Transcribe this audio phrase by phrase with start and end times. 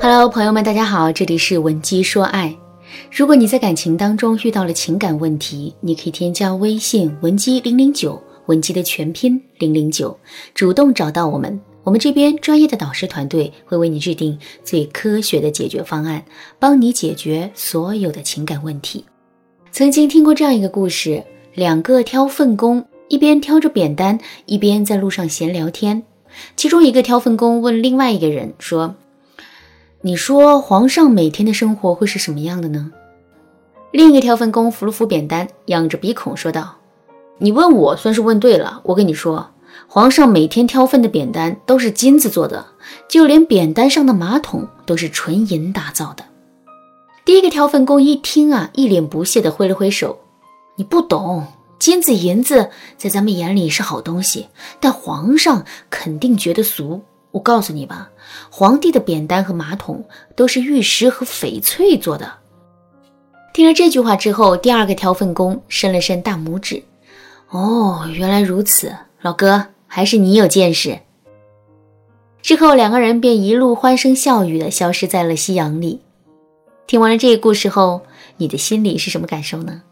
[0.00, 2.56] Hello，朋友们，大家好，这里是文姬说爱。
[3.10, 10.16] 如果你在感情当中遇到了情感问题，你可以添加微信文姬零零九，文姬的全拼零零九，
[10.54, 16.24] 主动找到我们，我们这边专业的导师团队会为你制定最科学的解决方案，
[16.60, 19.04] 帮你解决所有的情感问题。
[19.72, 21.20] 曾经听过这样一个故事：
[21.54, 26.00] 两个挑粪工，一边挑着扁担，一边在路上闲聊天。
[26.54, 28.94] 其中一个挑粪工问另外一个人说
[30.00, 32.92] ：“你说皇上每天的生活会是什么样的呢？”
[33.90, 36.76] 另一个挑粪工扶了扶扁担，仰着鼻孔说道
[37.38, 38.80] ：“你问我算是问对了。
[38.84, 39.50] 我跟你说，
[39.88, 42.64] 皇上每天挑粪的扁担都是金子做的，
[43.08, 46.24] 就连扁担上的马桶都是纯银打造的。”
[47.26, 50.20] 第一个挑粪工一听啊，一脸不屑地挥了挥手
[50.78, 51.44] ：“你不懂。”
[51.78, 54.48] 金子银子在咱们眼里是好东西，
[54.80, 57.00] 但皇上肯定觉得俗。
[57.38, 58.10] 我告诉你吧，
[58.50, 62.32] 皇帝的扁担和马桶都是玉石和翡翠做的。
[63.54, 66.82] 听了这句话之后，第二个挑粪工伸了伸大拇指。
[67.50, 70.98] 哦，原来如此，老哥，还是你有见识。
[72.42, 76.00] 之后两个人便一路欢声笑语的消失在了夕阳里。
[76.88, 78.02] 听完了这个故事后，
[78.38, 79.82] 你的心里是什么感受呢？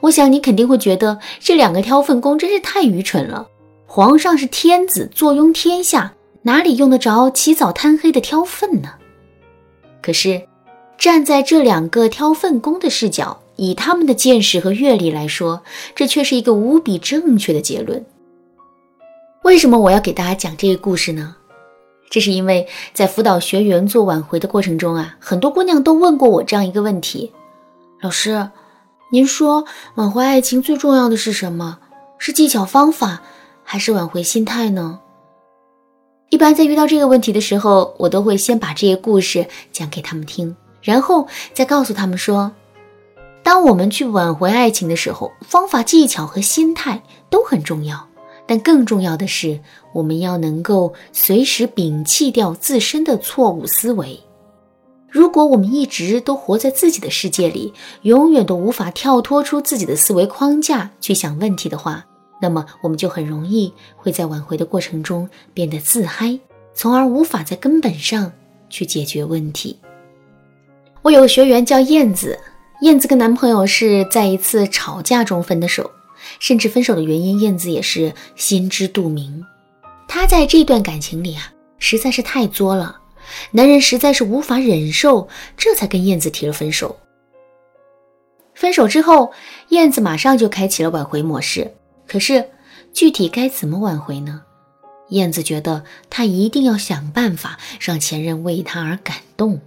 [0.00, 3.48] 我想你肯定会觉得这两个挑粪工真是太愚蠢了。
[3.96, 8.90] 皇上是天子，坐拥天下，哪里用得着起早贪黑的挑粪呢？
[10.02, 10.46] 可是，
[10.98, 15.62] 站在这两个挑粪工的视角，以他们的见识和阅历来说，
[15.94, 18.04] 这却是一个无比正确的结论。
[19.44, 21.34] 为什么我要给大家讲这个故事呢？
[22.10, 27.32] 这是因为在辅导学员做挽回的过程中啊，很多姑娘都问过我这样一个问题：
[28.02, 28.50] 老师。
[29.10, 31.78] 您说挽回爱情最重要的是什么？
[32.18, 33.22] 是技巧方法，
[33.68, 35.00] 还是挽回心态呢？
[36.30, 42.52] 一般在遇到这个问题的时候，我都会先把这些故事讲给他们听，然后再告诉他们说，
[43.42, 48.08] 当我们去挽回爱情的时候，方法、技巧和心态都很重要，
[48.46, 49.60] 但更重要的是，
[49.92, 54.20] 我们要能够随时摒弃掉自身的错误思维。
[55.08, 62.04] 如果我们一直都活在自己的世界里，永远都无法跳脱出自己的思维框架去想问题的话，
[62.40, 66.38] 那么我们就很容易会在挽回的过程中变得自嗨，
[66.74, 68.32] 从而无法在根本上
[68.68, 69.78] 去解决问题。
[71.02, 72.38] 我有个学员叫燕子，
[72.82, 75.90] 燕子跟男朋友是在一次吵架中分的手，
[76.40, 79.44] 甚至分手的原因，燕子也是心知肚明。
[80.08, 83.00] 她在这段感情里啊，实在是太作了。
[83.50, 86.96] 男人实在是无法忍受，这才跟燕子提了分手。
[88.54, 89.32] 分手之后，
[89.70, 91.74] 燕子马上就开启了挽回模式。
[92.06, 92.48] 可是，
[92.92, 94.42] 具体该怎么挽回呢？
[95.10, 99.60] 燕子觉得她一定要想办法让前任为她而感动。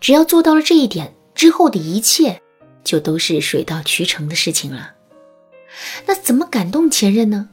[0.00, 2.40] 只要做到了这一点，之后的一切
[2.82, 4.92] 就都是水到渠成的事情了。
[6.06, 7.48] 那怎么感动前任呢？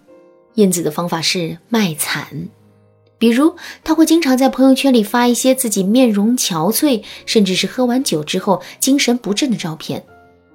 [0.56, 2.50] 燕子的方法是卖惨。
[3.20, 10.04] 比如，他会经常在朋友圈里发一些自己面容憔悴，甚至是喝完酒之后精神不振的照片。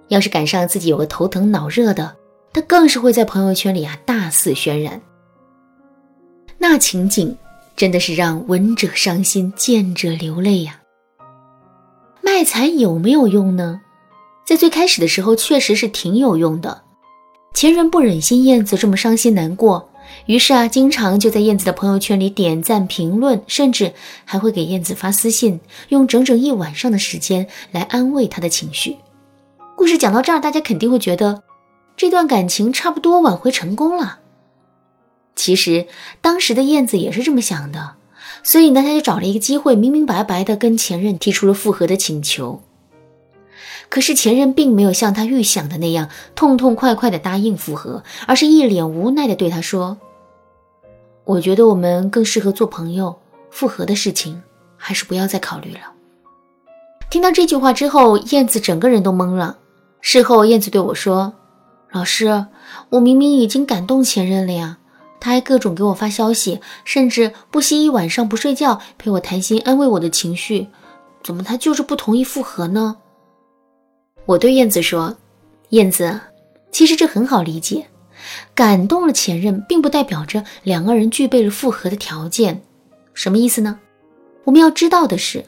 [0.08, 2.16] 要是赶上自己有个头疼脑热的，
[2.52, 5.00] 他更是会在朋友圈里啊大肆渲染。
[6.58, 7.36] 那情景
[7.74, 10.80] 真的是让闻者伤心，见者流泪呀。
[12.20, 13.80] 卖惨有没有用呢？
[14.44, 16.82] 在最开始的时候，确实是挺有用的。
[17.54, 19.88] 前人不忍心燕子这么伤心难过。
[20.26, 23.92] 于是啊，经常就在燕子的朋友圈里点赞、评论，甚至
[24.24, 25.58] 还会给燕子发私信，
[25.88, 28.96] 用整整一晚上的时间来安慰她的情绪。
[29.76, 31.42] 故事讲到这儿，大家肯定会觉得
[31.96, 34.18] 这段感情差不多挽回成功了。
[35.34, 35.86] 其实
[36.20, 37.94] 当时的燕子也是这么想的，
[38.42, 42.60] 所以呢，他就找了一个机会，明明白白的跟前任提出了复合的请求。
[43.88, 49.98] 可是前任并没有像他预想的那样痛痛快快的答应复合，而是一脸无奈的对他说
[51.24, 53.18] ：“我觉得我们更适合做朋友，
[53.50, 54.42] 复合的事情
[54.76, 55.92] 还是不要再考虑了。”
[57.10, 59.58] 听到这句话之后，燕子整个人都懵了。
[60.00, 61.34] 事后，燕子对我说
[61.92, 62.46] ：“老师，
[62.88, 64.78] 我明明已经感动前任了呀，
[65.20, 70.68] 他还各种给我发消息，甚至不惜一晚上不睡觉陪我谈心，安慰我的情绪，
[71.22, 72.96] 怎么他就是不同意复合呢？”
[74.24, 75.14] 我对燕子说
[75.70, 76.18] ：“燕子，
[76.70, 77.86] 其实这很好理解，
[78.54, 82.62] 感动了前任，并不代表着两个人具备了复合的条件。
[83.12, 83.78] 什么意思呢？
[84.44, 85.44] 我们要知道的是，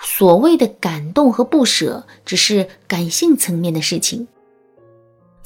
[0.00, 4.26] 所谓的感动和不舍，只是感性层面的事情。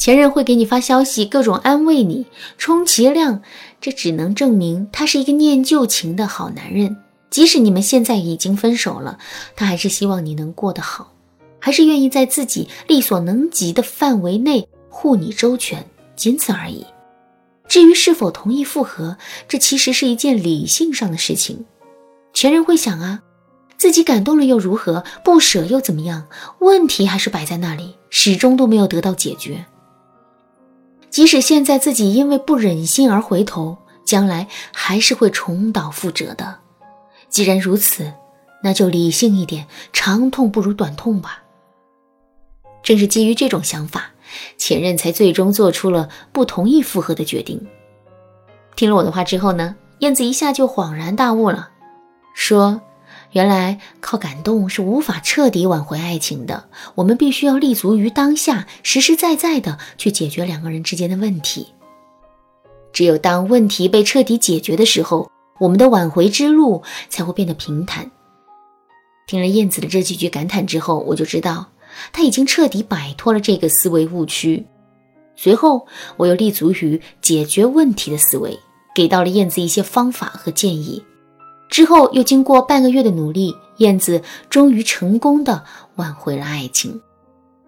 [0.00, 2.24] 前任会给你发消息，各种安慰你，
[2.56, 3.42] 充其量，
[3.82, 6.96] 这只能证明他是一个念旧情的好男人。
[7.28, 9.18] 即使你们现在已经分手了，
[9.54, 11.12] 他还是希望你能过得好，
[11.58, 15.84] 还是愿意在自己力所能及的范围内护你周全，
[16.16, 16.86] 仅此而已。
[17.68, 21.66] 至于是否同意复合，这其实是一件理性上的事情。
[22.32, 23.20] 前任会想啊，
[23.76, 25.04] 自己感动了又如何？
[25.22, 26.26] 不舍又怎么样？
[26.60, 29.66] 问题还是摆在那里，始终都没有得到解决。
[31.10, 36.58] 即使现在自己因为不忍心而回头，将来还是会重蹈覆辙的。
[37.28, 38.12] 既然如此，
[38.62, 41.42] 那就理性一点，长痛不如短痛吧。
[42.82, 44.10] 正是基于这种想法。
[44.56, 47.66] 前任才最终做出了不同意复合的决定。
[48.76, 51.70] 听了我的话之后呢，燕子一下就恍然大悟了，
[52.32, 52.80] 说
[53.32, 56.64] ：“原来靠感动是无法彻底挽回爱情的，
[56.96, 61.68] 我们必须要立足于当下，实实在在的去解决两个人之间的问题。
[62.92, 65.30] 只有当问题被彻底解决的时候，
[65.60, 68.10] 我们的挽回之路才会变得平坦。”
[69.28, 71.66] 听了燕子的这几句感叹之后，我就知道。
[72.12, 74.64] 他已经彻底摆脱了这个思维误区。
[75.34, 75.86] 随后，
[76.16, 78.56] 我又立足于解决问题的思维，
[78.94, 81.02] 给到了燕子一些方法和建议。
[81.70, 84.20] 之后，又经过半个月的努力，燕子
[84.50, 85.62] 终于成功的
[85.94, 87.00] 挽回了爱情。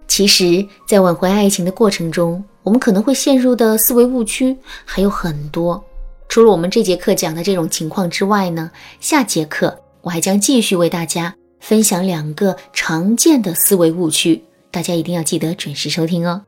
[0.09, 5.83] 其实，在挽回爱情的过程中，我们可能会陷入的思维误区还有很多。
[6.29, 8.71] 除了我们这节课讲的这种情况之外呢，
[9.01, 11.35] 下节课我还将继续为大家。
[11.61, 16.43] 分享两个常见的思维误区，大家一定要记得准时收听哦。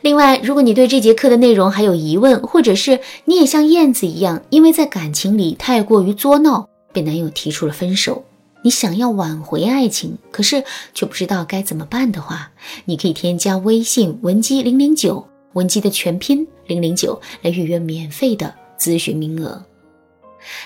[0.00, 8.24] 另外，如果你对这节课的内容还有疑问，或者是你也像燕子一样，因为在感情里太过于作闹，被男友提出了分手，
[8.62, 10.62] 你想要挽回爱情，可是
[10.94, 12.52] 却不知道该怎么办的话，
[12.84, 19.62] 你可以添加微信文姬零零九，文姬的全拼零零九，来预约免费的咨询名额。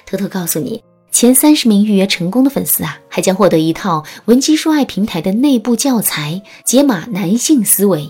[0.06, 0.82] 偷偷告诉你。
[1.10, 8.00] 前三十名预约成功的粉丝啊，还将获得一套文姬说爱平台的内部教材《解码男性思维》。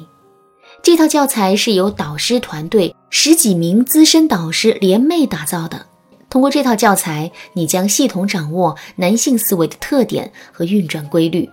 [0.82, 5.86] 这套教材是由导师团队十几名资深导师联袂打造的。
[6.28, 11.48] 通过这套教材，你将系统掌握男性思维的特点和运转规律。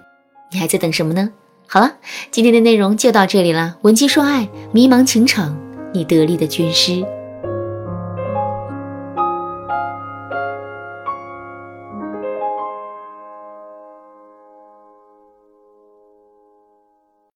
[0.51, 1.29] 你还在等什么呢？
[1.67, 1.93] 好了，
[2.31, 3.77] 今天的内容就到这里了。
[3.83, 5.55] 文姬说爱，迷茫情场，
[5.93, 7.05] 你得力的军师。